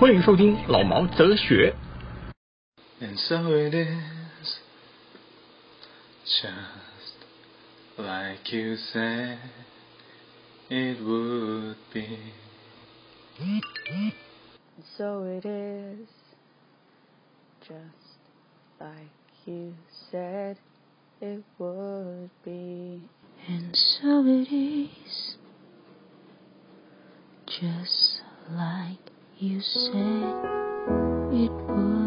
[0.00, 1.74] 欢迎收听老毛哲学。
[3.30, 4.58] And so it is,
[6.42, 7.14] just
[7.96, 9.38] like you said
[10.68, 12.18] it would be.
[14.96, 16.08] So it is,
[17.60, 18.18] just
[18.80, 18.90] like
[19.46, 19.74] you
[20.10, 20.58] said
[21.20, 23.02] it would be.
[23.46, 25.36] And so it is,
[27.46, 28.98] just like
[29.38, 30.34] you said
[31.32, 31.99] it would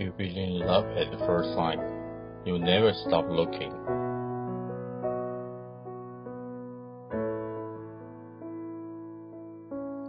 [0.00, 1.78] you believe in love at the first sight,
[2.44, 3.72] you'll never stop looking.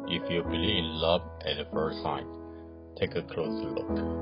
[0.08, 2.26] If you believe in love at the first sight,
[3.00, 4.20] take a closer look.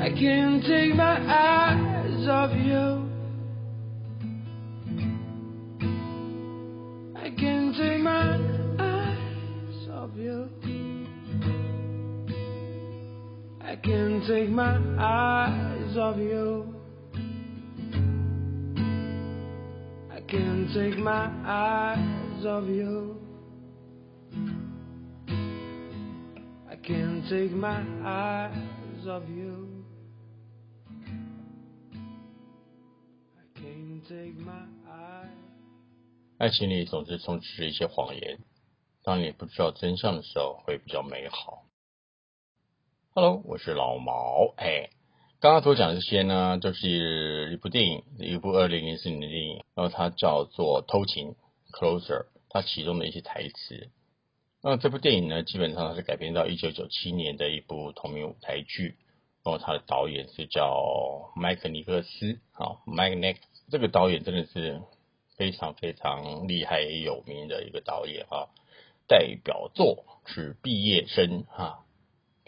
[0.00, 2.97] I can't take my eyes off you.
[14.28, 16.74] Take my eyes off you.
[20.10, 23.16] I can't take my eyes off you.
[26.68, 29.82] I can't take my eyes off you.
[33.34, 35.30] I can't take my eyes.
[36.36, 38.38] 爱情里总是充斥着一些谎言，
[39.02, 41.64] 当你不知道真相的时候，会比较美好。
[43.20, 44.54] Hello，我是老毛。
[44.58, 44.90] 哎，
[45.40, 51.34] 刚刚所讲这些呢，就是一部电影，一部二零零四年的电影，然后它叫做《偷情》
[51.72, 53.88] （Closer），它其中的一些台词。
[54.62, 58.94] 那这部电影呢，基本上是改编到一九九七年的一部同名舞台剧，
[59.42, 64.80] 然后它的导演是叫麦克尼克斯啊，Mike n i k 这个导演真的是
[65.36, 68.46] 非常非常厉害有名的一个导演啊，
[69.08, 71.80] 代表作是《毕业生》啊，《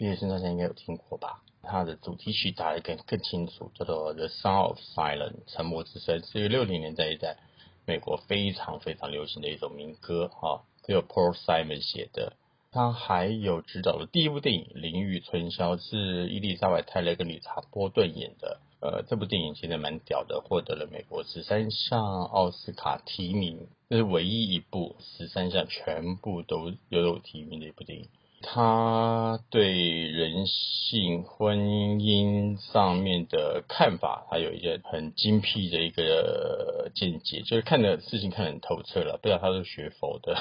[0.01, 1.43] 毕业生》大家应该有听过吧？
[1.61, 7.37] 它的主题曲大家更更清楚，叫做《The Sound of Silence》沉默之声，是六零年代在
[7.85, 12.33] 美国非常非常流行的一首民歌哈，这有 Paul Simon 写的。
[12.71, 18.59] 他还有执导的第一部电影《淋浴春宵》，是伊丽莎白泰勒跟理查波顿演的。
[18.79, 28.07] 呃，这部电影其实蛮屌的，获得了美国十三项奥斯卡提名，这是唯一一部十三项全部都有提名的一部电影。
[28.41, 39.19] 他对人性、婚姻上面的看法，他有一些很精辟的一个见解，就是看的事情看得很透彻了。
[39.21, 40.35] 不知道他是学佛的。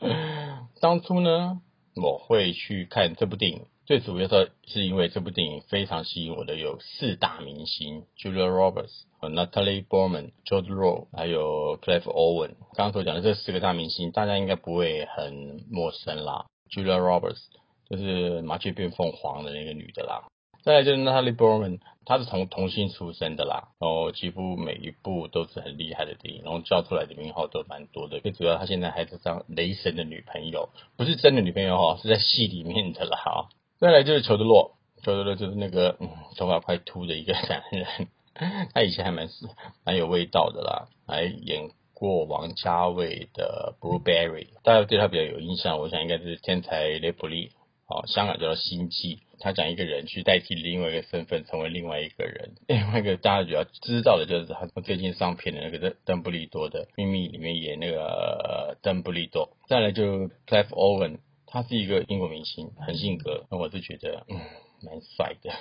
[0.80, 1.60] 当初呢，
[1.94, 12.56] 我会去看这部电影，最主要的是因为这部电影非常吸引我的有四大明星：Julia Roberts、Natalie Portman、Jude Law，还有 Clive Owen。
[12.74, 16.46] 刚刚所讲的这四个大明星，大家应该不会很陌生啦。
[16.70, 17.42] Julia Roberts
[17.88, 20.24] 就是麻雀变凤凰的那个女的啦。
[20.62, 28.18] 再来就是 Natalie Portman，她是从童星出身的啦，然后几乎每一部都是很厉害的电影，然后叫出来的名号都蛮多的。
[28.18, 33.48] 最主要她现在还是当雷神的女朋友，不是真的女朋友哈，是在戏里面的啦。
[33.78, 34.72] 再来就是裘德洛，
[35.02, 38.08] 裘德洛就是那个嗯头发快秃的一个男人，
[38.74, 39.28] 他以前还蛮
[39.84, 47.52] 蛮有味道的啦，还演过王家卫的 Blueberry，大家对他比较有印象，我想应该是天才雷普利。
[47.88, 52.56] 哦，香港叫做星际，他讲一个人去代替另外一个身份，成为另外一个人。
[52.66, 59.56] 另外一个大家比较知道的就是他最近上片的那个邓邓布利多的《秘密》里面演那个邓布利多。
[59.68, 64.36] 再来就 Clive Owen，他是一个英国明星，很性格，那我是觉得嗯
[64.82, 65.52] 蛮帅的。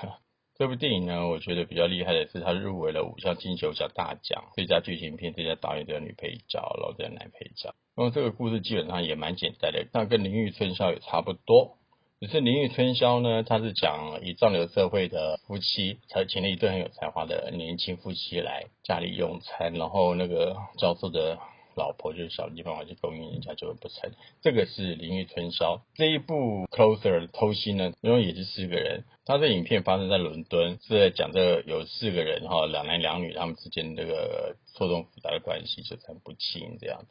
[0.58, 7.76] 这部电影呢，我觉得比较厉害的是，它入围了五项金球奖大奖，最佳剧情片、最佳导演、最佳女配角、然后最佳男配角。
[7.98, 11.78] 那么这个故事基本上也蛮简单的，那跟《淋浴春宵》也差不多。
[12.22, 21.38] 只是《淋浴春宵》呢，它是讲以上流社会的夫妻，才请了一对很有才华的年轻夫妻来家里用餐，然后那个教授的
[21.76, 24.12] 老婆就是小地方我去勾引人家就会不成。
[24.42, 37.06] 这个是《淋浴春宵》这一部 Closer 偷心呢，因为也是四个人，他的影片发生在伦敦，是在讲这有四个人哈，两男两女他们之间这个错综复杂的关系纠缠不清这样。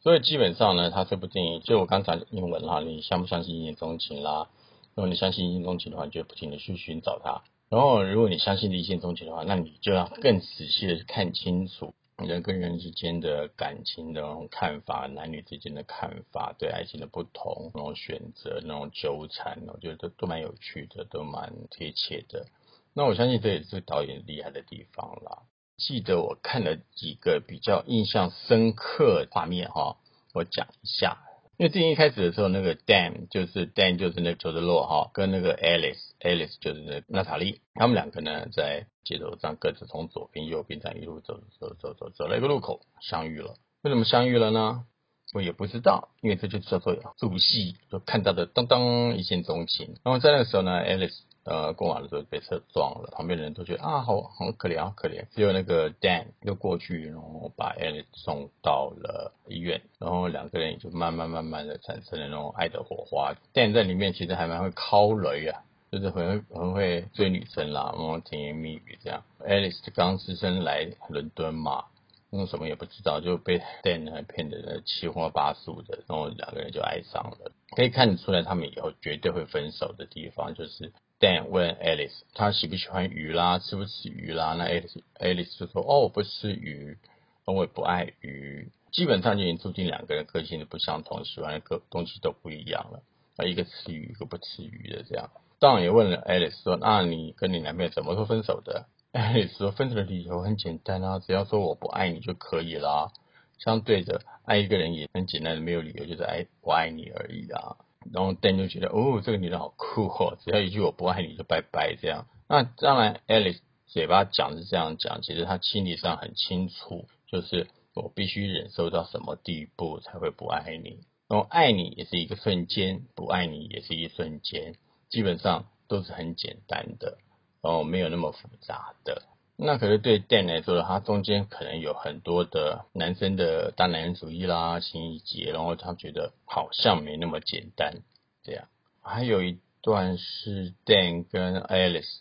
[0.00, 4.48] 所以基本上呢，他这部电影就我刚讲英文哈，你相不相信一见钟情啦？
[4.94, 7.42] 如果你相信一见钟情的话，你就不停的去寻找他。
[7.70, 22.46] 然后如果你相信一见钟情的话，那你就要更仔细的看清楚人跟人之间的感情的那种看法，男女之间的看法，对爱情的不同那种选择，那种纠缠，我觉得都都蛮有趣的，都蛮贴切的。
[22.94, 25.42] 那我相信这也是导演厉害的地方啦。
[25.78, 29.96] 记得我看了几个比较印象深刻画面哈，
[30.34, 31.18] 我讲一下。
[31.62, 43.54] 因为电影一开始的时候，那个 Dan 就是 Dan 就是那裘德洛哈，跟那个 Alice Alice 就是那娜塔莉，他们两个呢在街头上各自从左边右边这样一路走走走走走了一个路口相遇了。
[43.82, 44.86] 为什么相遇了呢？
[45.32, 49.94] 我也不知道，因为这就叫做主戏，就看到的当当一见钟情。
[50.02, 51.16] 然后在那个时候呢，Alice。
[51.44, 55.26] 呃，过马路的时候被车撞了，旁边的人都觉得啊，好好可怜，好可怜。
[55.34, 63.34] 只有那个 Dan 又过去，然后把 Alice 送到了医院，然后两个人也就慢慢慢慢的产生了那种爱的火花。
[63.52, 69.24] Dan 在里面其实还蛮会敲雷啊，就是很很会追女生啦，然后甜言蜜语这样。
[69.40, 71.86] Alice 刚失身来伦敦嘛，
[72.30, 77.50] 用什么也不知道，就被 Dan 骗的七荤八素的，然后两个人就爱上了。
[77.74, 80.92] 可以看得出来，他们以后绝对会分手的地方就是。
[81.22, 84.56] Dan 问 Alice，他喜不喜欢鱼啦，吃不吃鱼啦？
[84.58, 86.98] 那 Alice Alice 就说，哦，我不吃鱼，
[87.44, 88.72] 我也不爱鱼。
[88.90, 93.04] 基本上就已经注定两个人个性的不相同，喜欢的个东西都不一样了。
[93.36, 95.30] 啊，一个吃鱼，一个不吃鱼的这样。
[95.60, 103.12] 当然也问了 Alice 说，那你跟你男朋友怎么说分手的？Alice 说，分手的理由很简单啊，只要说我不爱你就可以啦。
[103.58, 107.76] 相对的，爱一个人也很简单的，没有理由，就是爱我爱你而已啊。
[108.12, 112.26] 然后 Dan 就觉得哦，这个女人好酷哦，只要一句我不爱你就拜拜这样。
[112.48, 121.00] 那当然，Alice 嘴巴讲是这样讲，其实她心理上很清楚，就是我必须忍受到什么地步才会不爱你。
[121.28, 124.74] 然后爱你也是一个瞬间，不爱你也是一瞬间，
[125.08, 127.18] 基本上都是很简单的，
[127.62, 129.22] 然后没有那么复杂的。
[129.56, 138.02] 那可是对 Dan 来说的，他中间可能有很多的男生的大男人主义啦、情谊结，然后他觉得好像没那么简单
[138.42, 138.64] 这样。
[139.02, 142.20] 还有一段是 Dan 跟 Alice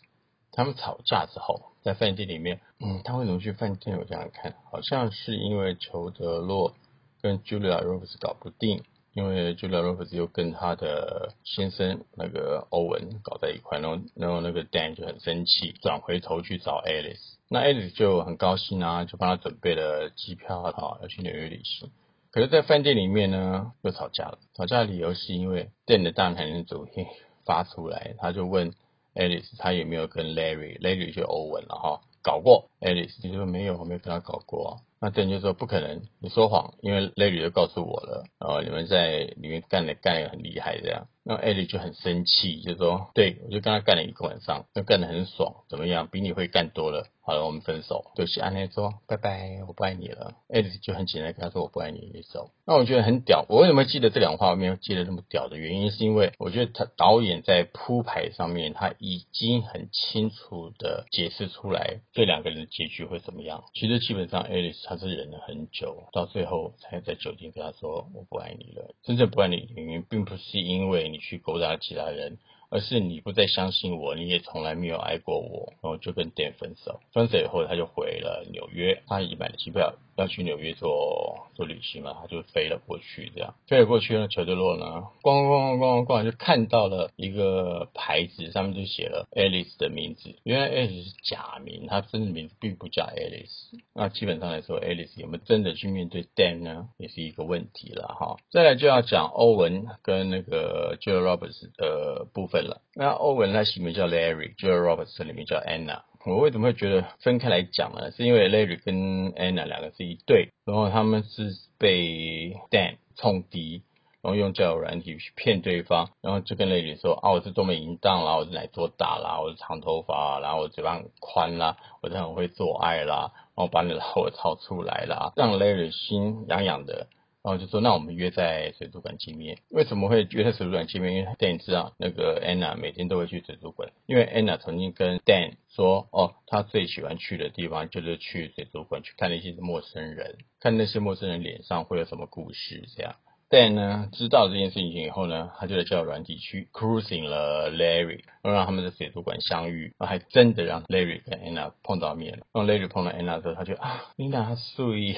[0.51, 3.97] 他们吵架之后，在饭店里面，嗯，他为什么去饭店？
[3.97, 6.75] 我这样看，好像是因为裘德洛
[7.21, 8.83] 跟 Julia Roberts 搞不定。
[9.13, 21.91] 因为 Julia Roberts 又跟他的先生那个欧文搞在一块，然后然后那个 Dan 就很生气，转回头去找 Alice，那 Alice 就很高兴啊，就帮他准备了机票啊，要去纽约旅行。
[22.31, 24.39] 可是，在饭店里面呢，又吵架了。
[24.55, 27.05] 吵架的理由是因为 Dan 的大男人主义
[27.43, 28.71] 发出来，他就问
[29.13, 32.69] Alice 他有没有跟 Larry，Larry 就欧文了哈，搞过。
[32.79, 34.79] Alice 就说没有，我没有跟他搞过。
[35.01, 41.07] 那等于就说不可能，你说谎，因为 Larry 就告诉我了，然后你们在里面干的干的很厉害这样。
[41.23, 46.07] 那艾莉就很生气，就说：“对我就跟他干了一个晚上，就干得很爽，怎么样？
[46.11, 47.07] 比你会干多了。
[47.23, 50.33] 好了，我们分手。”就是安内说：“拜拜，我不爱你了。
[50.49, 53.45] 艾莉就很简单跟他说：“我不爱你，你走。”那我觉得很屌。
[53.49, 63.63] 我为什么记得这两话没有记得那么屌的原因，是因为我觉得他导演在铺排上面，他已经很清楚的解释出来这两个人的结局会怎么样。
[63.75, 71.10] 其实基本上 Ellie 他是忍了很久，到最后才在酒店跟他说：“我不爱你了。”真正不爱你的原因，并不是因为。
[71.11, 72.37] 你去勾搭其他人，
[72.71, 77.01] 而是你不再相信我，你也从来没有爱过我，然后就跟 Dan 分手。
[77.11, 79.93] 分手以后，他就回了纽约，他已经买了机票。
[80.17, 84.85] 要去纽约做做旅行嘛，他就飞了过去，这样飞了过去呢，裘德洛呢，
[85.23, 90.35] 咣咣咣咣咣就看到了一个牌子，上面就写了 Alice 的名字。
[90.43, 93.79] 原来 Alice 是假名，他真的名字并不叫 Alice。
[93.95, 98.35] 那基本上来说，Alice 有没有真的去面对 Dan 呢，也是一个问题了哈。
[98.51, 102.60] 再来就要讲欧文跟那个 Julia Roberts 的部分
[102.95, 106.01] 那欧文他姓名叫 Larry，就是 Roberts 里面叫 Anna。
[106.23, 108.11] 我为什么会觉得分开来讲呢？
[108.11, 113.81] 是因为 Larry 跟 Anna 两个是一对，然后他们是被 Dan 冲敌，
[114.21, 127.07] 然后用交友软体去骗对方，然后就跟 Larry 说啊，我是多么淫荡啦，我是奶多大啦，我是长头发，然后我嘴巴很宽啦，我是很会做爱啦，然后把你的老二掏出来啦，让 Larry 心痒痒的。
[127.43, 129.57] 然后就说，那我们约在水族馆见面。
[129.69, 131.13] 为什么会约在水族馆见面？
[131.13, 143.15] 因为 Dan 知道那个 Anna 每天都会去水族馆，因为 Anna 曾经跟 Dan 说，哦，他最喜欢去的地方就是去水族馆去看那些陌生人，看那些陌生人脸上会有什么故事这样。
[143.51, 152.45] Dan 呢知道这件事情以后呢，他就在交友软体去 cruising 了 Larry，然后让他们在水族馆相遇，然后还真的让 Larry 跟 Anna 碰到面了。
[152.53, 155.13] 然后 Larry 碰到 Anna 之后，他就啊，Anna 他素意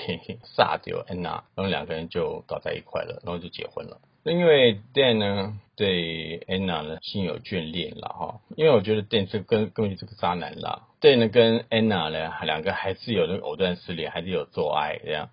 [0.58, 4.00] 煞掉 Anna，然后两个人就搞在一块了，然后就结婚了。
[4.24, 10.88] 那因为 Dan 呢对 Anna 呢心有眷恋了哈，因为我觉得 Dan 这根根本就是个渣男啦。
[11.00, 15.30] Dan 呢跟 Anna 呢两个还是有那个藕断丝连，还是有做爱这样。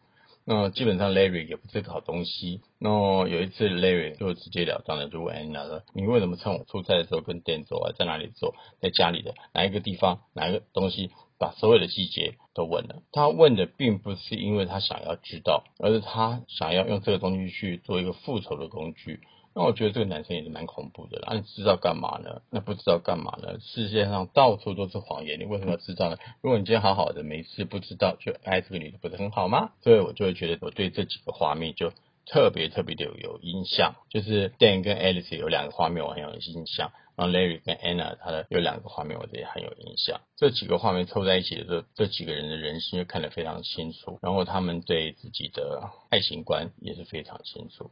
[0.53, 2.61] 那基本上 Larry 也不是个好东西。
[2.81, 2.91] 那
[3.29, 7.93] 有一次 Larry 就直截了当的就问 Anna 说：“你为什么趁我出差的时候跟 Dan 走啊？
[7.97, 8.53] 在哪里走？
[8.81, 10.23] 在家里的哪一个地方？
[10.35, 11.13] 哪一个东西？
[11.39, 12.97] 把所有的细节都问了。
[13.13, 19.21] 他问的并不是因为他想要知道，而是他想要用这个东西去做一个复仇的工具。
[19.53, 21.29] 那我觉得这个男生也是蛮恐怖的啦。
[21.33, 22.41] 那你知道干嘛呢？
[22.51, 23.59] 那不知道干嘛呢？
[23.61, 26.17] 世界上到处都是谎言，你为什么要知道呢？
[26.41, 29.73] 如果你今天好好的没事不知道，就爱这个女的不是很好吗？
[29.83, 31.93] 所以我就会觉得我对这几个画面就
[32.27, 33.97] 特别特别的有印象。
[34.09, 40.21] 就是 Dan 跟 Alice 有两个画面我很有印象，然后 Larry 跟 Anna 他的有两个画面我也很有印象。
[40.37, 47.91] 这几个画面凑在一起的时候，这几个人的人心就看得非常清楚，然后他们对自己的爱情观也是非常清楚。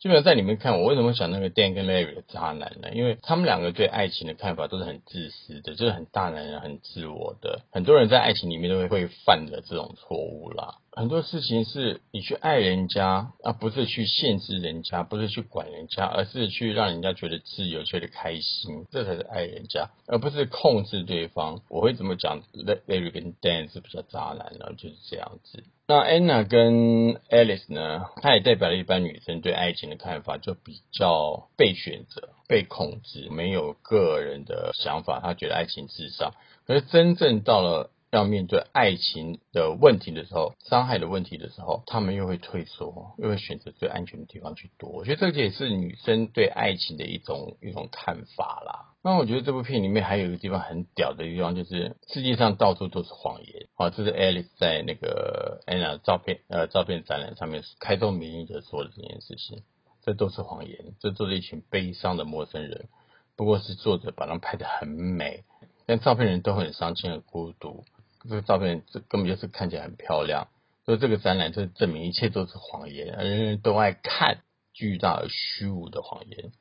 [0.00, 2.88] 基本上在里面看，我为什么想那个 Dan 跟 Larry 的渣男呢？
[2.94, 7.60] 因为他们两个对爱情的看法都是很自私的，就是很大男人、很自我的。
[7.70, 10.76] 很多人在爱情里面都会会犯的这种错误啦。
[10.92, 21.60] 很多事情是你去爱人家，而不是去限制人家，不是去管人家，而是去让人家觉得自由、觉得开心，这才是爱人家，而不是控制对方。
[21.68, 25.62] 我会怎么讲？Larry 跟 Dan 是比较渣男呢，就是这样子。
[25.90, 35.18] 那安娜跟 Alice 呢，她也代表了一般女生对爱情的看法，就比较被选择、被控制，没有个人的想法。
[35.18, 37.90] 她觉得爱情至上，可是真正到了。
[38.10, 44.90] 要面对爱情的问题的时候，伤害的问题的时候，他们又会退缩，又会选择最安全的地方去躲。
[44.90, 48.86] 我觉得这个也是女生对爱情的一种一种看法啦。
[49.02, 53.68] 那我觉得这部片里面还有一个地方很屌的地方，就是世界上到处都是谎言。
[53.76, 59.62] 啊，这是 Alice 在那个 Anna 照片呃照片展览上面开宗明义的说的这件事情，
[60.02, 62.88] 这都是谎言，这都是一群悲伤的陌生人。
[63.36, 65.44] 不过是作者把他们拍的很美，
[65.86, 67.84] 但照片人都很伤心、很孤独。
[68.28, 70.48] 这个照片这根本就是看起来很漂亮，
[70.84, 76.52] 所以这个展览就证明一切都是谎言，人人都爱看巨大而虚无的谎言。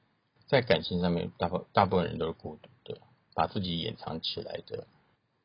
[0.48, 3.00] 在感情上面，大部大部分人都是孤独的，
[3.36, 4.88] 把自己掩藏起来的。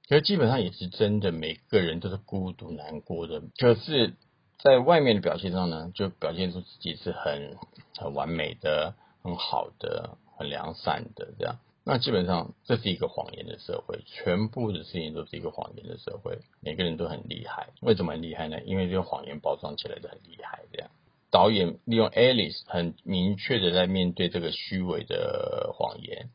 [0.08, 3.42] 可是基本上也是真的，每个人都是孤独难过的。
[3.58, 4.14] 可是，
[4.58, 7.58] 在外面的表现上呢，就表现出自己是很
[7.98, 11.58] 很完美的、很好的、很良善的这样。
[11.86, 17.68] 那基本上这是一个谎言的社会，全部的事情都是一个谎言的社会，每个人都很厉害。
[17.82, 18.60] 为什么很厉害呢？
[18.62, 20.62] 因为这个谎言包装起来的很厉害。
[20.72, 20.90] 这样，
[21.30, 26.30] 导演利用 Alice 很明确的在面对这个虚伪的谎言，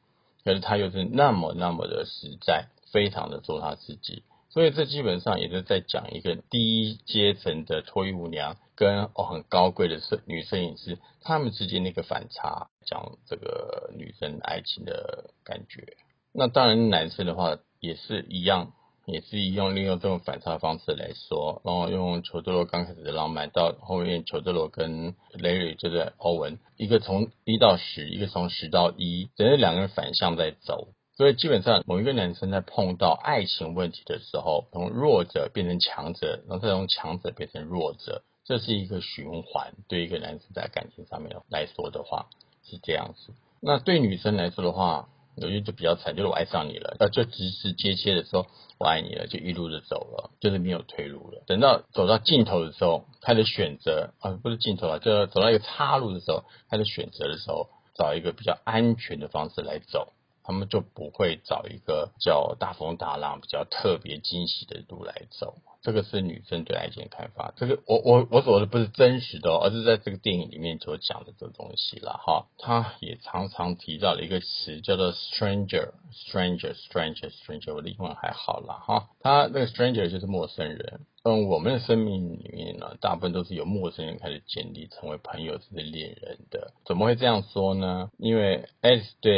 [0.45, 4.21] 可是他又是那么那么的实在，非常的做他自己。
[4.51, 15.97] 所以这基本上也是在讲一个第一阶层的脱衣舞娘跟哦很高贵的摄女摄影师他们之间的一个反差，讲这个女生爱情的感觉。
[16.31, 18.71] 那当然男生的话也是一样，
[19.07, 30.89] 也是一样利用这种反差方式来说，然后用裘德罗刚开始的浪漫，到后面裘德罗跟雷瑞就是欧文，一个从一到十，一个从十到一，等于两个人反向在走。
[31.17, 39.73] 所以基本上，某一个男生在碰到爱情问题的时候，从弱者变成强者，然后再从强者变成弱者，这是一个循环。
[39.89, 42.27] 对一个男生在感情上面来说的话，
[42.63, 43.33] 是这样子。
[43.59, 48.47] 那对女生来说的话，有些就比较惨，就是我爱上你了，呃，就直直接接的说
[48.79, 51.43] 我爱你了，就一路的走了，就是没有退路了。
[51.47, 60.13] 等到走到尽头的时候，开始选择啊，不是尽头啊，就走到一个岔路的时候，开始选择的时候，找一个比较安全的方式来走。
[60.49, 65.53] 他们就不会找一个叫大风大浪、比较特别惊喜的路来走。
[65.83, 67.53] 这个是女生对爱情的看法。
[67.55, 72.47] 这个我我我说的不是真实的，而是在这个电影里面所讲的这东西了哈。
[72.57, 77.75] 他也常常提到了一个词叫做 stranger，stranger，stranger，stranger。
[77.75, 79.09] 我的英文还好了哈。
[79.21, 81.01] 他那个 stranger 就是陌生人。
[81.21, 86.71] 嗯，我们的生命里面呢，大部分都是由陌生人开始建立，成为朋友甚至恋人的。
[86.85, 88.09] 怎么会这样说呢？
[88.17, 89.33] 因为 S 对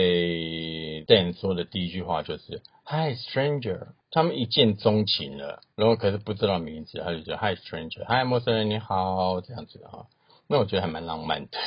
[1.06, 10.08] Dan 说的第一句话就是 Hi stranger，他们一见钟情了，然后可是不知道名字，他就叫 Hi stranger，Hi 陌生人你好这样子哈。
[10.48, 11.58] 那我觉得还蛮浪漫的。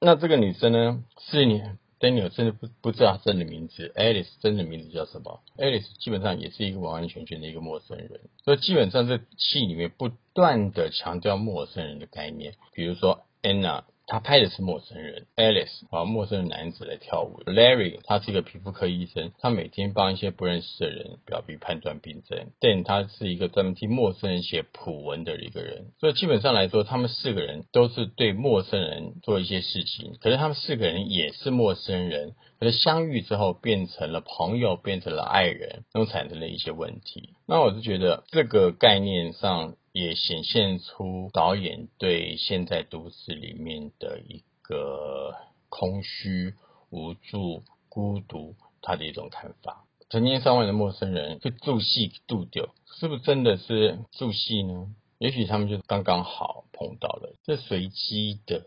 [0.00, 1.78] 那这个女生呢，四年。
[1.98, 17.42] Daniel 真的不不知道真的名字，Alice 真的名字叫什么？Alice 基本上也是一个完完全全的一个陌生人，所以基本上这戏里面不断的强调陌生人的概念，比如说 Anna 他拍的是陌生人，Alice 啊，陌生的男子来跳舞。
[17.44, 22.46] Larry 他是一个皮肤科医生，他每天帮一些不认识的人表皮判断病症。
[22.60, 25.86] Dan 他是一个专门替陌生人写普文的一个人。
[25.98, 30.16] 所以基本上来说，他们四个人都是对陌生人做一些事情。
[30.20, 37.30] 可是他们四个人也是陌生人，可是相遇之后变成了朋友，变成了爱人，都产生了一些问题。
[37.48, 39.74] 那我是觉得这个概念上。
[39.96, 45.34] 也显现出导演对现在都市里面的一个
[45.70, 46.52] 空虚、
[46.90, 49.86] 无助、孤独，他的一种看法。
[50.10, 54.94] 成千上万的陌生人去住戏度丢，是不是真的是住戏呢？
[55.16, 58.66] 也许他们就刚刚好碰到了，这随机的。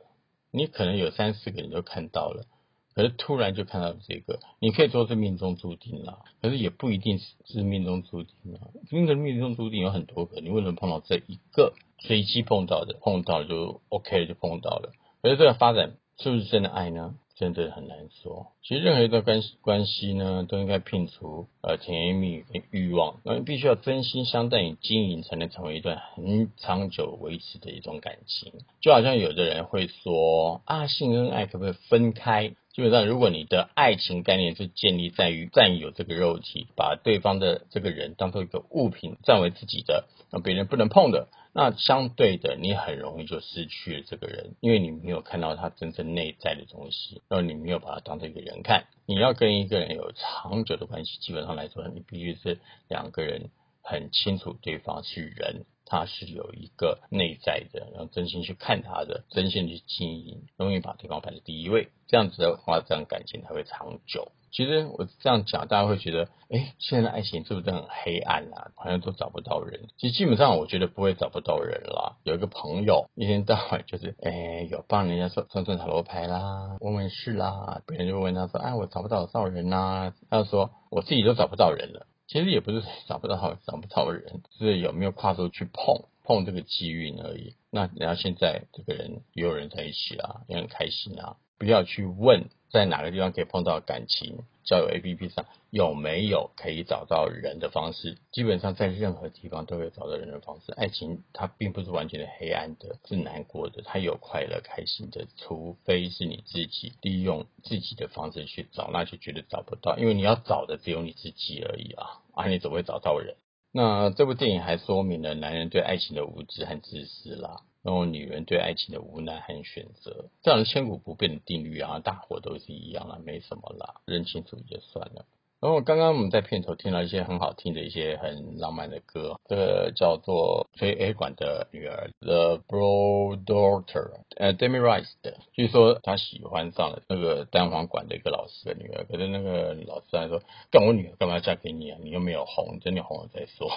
[0.50, 2.48] 你可能有三四个人都看到了。
[2.96, 8.68] 可是突然就看到这个，你可以说是命中注定了，可是也不一定是是命中注定啊。
[8.92, 14.92] 因为命中注定有很多个，你为什么碰到这一个随机碰到的，碰到了就 OK 了，就碰到了。
[15.22, 17.16] 可是这个发展是不是真的爱呢？
[17.40, 18.48] 真的很难说。
[18.62, 28.52] 其实任何一段关系关系呢，都应该摒除呃甜言蜜语跟欲望，那必须要真心相待与经营，才能成为一段很长久维持的一种感情。
[28.82, 32.54] 就好像有的人会说啊，性跟爱可不可以分开？
[32.74, 48.86] 基本上，如果你的爱情概念是建立在于占有这个肉体，把对方的这个人当做一个物品占为自己的，那别人不能碰的，那相对的，你很容易就失去了这个人，因为你没有看到他真正内在的东西，然后你没有把他当成一个人看。
[49.06, 53.50] 你要跟一个人有长久的关系，基本上来说，你必须是两个人
[53.82, 55.66] 很清楚对方是人。
[55.92, 64.32] 他是有一个内在的，然后真心去看他的，真心去经营，容易把对方摆在第一位，这样子的话，这样感情才会长久。
[64.52, 68.72] 其实我这样讲，大家会觉得，哎，现在的爱情是不是很黑暗啊？
[68.76, 69.88] 好像都找不到人。
[69.98, 72.18] 其实基本上，我觉得不会找不到人啦。
[72.24, 80.14] 有一个朋友，一天到晚就是，哎，有帮人家算算算塔罗牌啦，问问事啦，别人就问他说，哎，我找不到找人呐。
[80.30, 82.08] 他就说，我自己都找不到人了。
[82.28, 87.56] 其实也不是找不到好找不到人，是有没有跨出去碰碰这个机遇而已。
[87.72, 91.38] 那然后现在这个人也有人在一起啊，也很开心啊。
[91.60, 94.40] 不要去问在哪个地方可以碰到感情。
[94.64, 98.18] 交友 A P P 上有没有可以找到人的方式？
[98.32, 100.72] 基本上在任何地方都可以找到人的方式。
[100.74, 105.26] 爱情它并不是完全的黑暗的，是难过的，它有快乐、开心的。
[105.38, 112.22] 除非是你自己利用自己的方式去找，那就绝对找不到，因为你要找的只有你自己而已啊！
[112.36, 113.36] 啊，你怎么会找到人？
[113.72, 117.62] 那这部电影还说明了男人对爱情的无知和自私啦。
[117.82, 122.00] 然后女人对爱情的无奈和选择，这样的千古不变的定律啊！
[122.00, 125.26] 大伙都是一样了，没什么啦，认清楚就算了。
[125.62, 140.42] 然后刚刚我们在片头听到一些很好听的一些很浪漫的歌，这个叫做《吹 A 管的女儿》The Bro Daughter，呃，Demi Rice 的，据说他喜欢上了那个单簧管的一个老师的女儿，可是那个老师还说，
[140.72, 141.98] 干我女儿干嘛嫁给你啊？
[142.02, 143.70] 你又没有红，等你红了再说。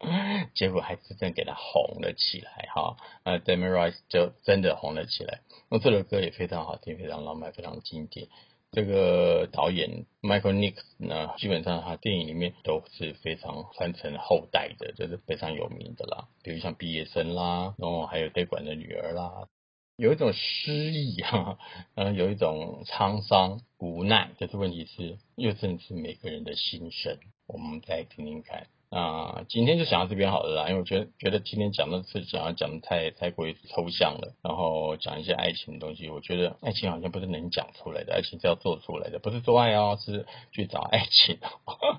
[0.54, 5.40] 结果还真正给他红了起来哈，呃，Demi Rice 就真的红了起来。
[5.68, 8.28] 那这首歌也非常好听，非常浪漫，非常经典。
[8.74, 16.28] 这个导演 Michael Nix 呢，基本上他电影里面都是非常传承后代的，就是非常有名的啦。
[16.42, 19.48] 比如像毕业生啦，然后还有对管的女儿啦，
[19.96, 21.58] 有一种诗意哈，
[21.94, 24.32] 嗯，有一种沧桑无奈。
[24.38, 27.18] 可是问题是，又正是每个人的心声。
[27.46, 28.66] 我们再听听看。
[28.94, 41.38] 啊，今天就讲到这边好了啦，因为我觉得觉得今天讲的是讲要讲的太太过于抽象了，然后讲一些爱情的东西，我觉得爱情好像不是能讲出来的，爱情是要做出来的，不是做爱哦，是去找爱情。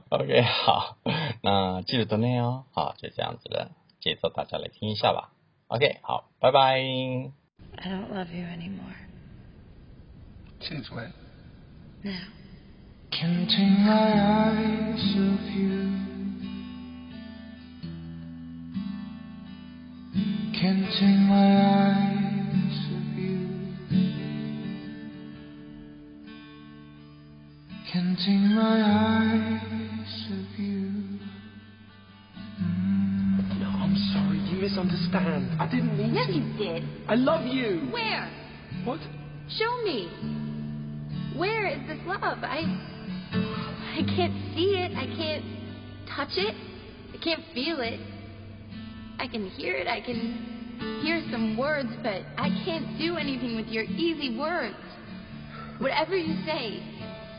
[0.08, 0.96] OK，好，
[1.44, 5.34] 那记得等内哦，好，就这样子了，接着大家来听一下吧。
[5.68, 6.80] OK，好，拜拜。
[6.80, 8.96] I don't love you anymore.
[10.62, 11.12] Since when?
[12.04, 12.14] Now.
[13.12, 15.95] Can't take my eyes off you.
[20.16, 23.36] Can't take my eyes off you.
[27.92, 31.20] Can't take my eyes off you.
[32.62, 33.60] Mm.
[33.60, 34.40] No, I'm sorry.
[34.50, 35.60] You misunderstand.
[35.62, 36.34] I didn't mean Yes, to.
[36.34, 36.84] you did.
[37.10, 37.90] I love you.
[37.92, 38.30] Where?
[38.86, 39.00] What?
[39.50, 40.10] Show me.
[41.36, 42.22] Where is this love?
[42.24, 42.64] I.
[43.34, 44.92] I can't see it.
[44.96, 45.46] I can't
[46.16, 46.56] touch it.
[47.14, 48.00] I can't feel it.
[49.20, 49.88] I can hear it.
[49.88, 54.76] I can hear some words, but I can't do anything with your easy words.
[55.80, 56.80] Whatever you say,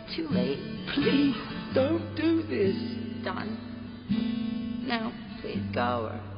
[0.04, 0.58] it's too late.
[0.94, 1.36] Please
[1.74, 2.76] don't do this.
[3.24, 4.84] Done.
[4.86, 6.35] Now, please go or